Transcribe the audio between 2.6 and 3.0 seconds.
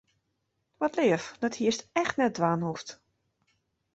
hoegd.